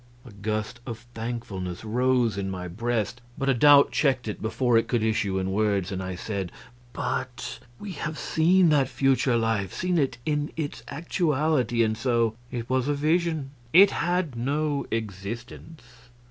[0.25, 4.87] A gust of thankfulness rose in my breast, but a doubt checked it before it
[4.87, 6.51] could issue in words, and I said,
[6.91, 7.03] "But
[7.59, 12.67] but we have seen that future life seen it in its actuality, and so" "It
[12.67, 15.83] was a vision it had no existence."